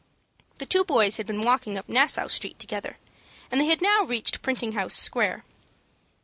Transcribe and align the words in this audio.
The 0.57 0.65
two 0.65 0.83
boys 0.83 1.17
had 1.17 1.27
been 1.27 1.43
walking 1.43 1.77
up 1.77 1.87
Nassau 1.87 2.27
Street 2.27 2.57
together, 2.57 2.97
and 3.51 3.61
they 3.61 3.65
had 3.67 3.83
now 3.83 4.03
reached 4.03 4.41
Printing 4.41 4.71
House 4.71 4.95
Square. 4.95 5.43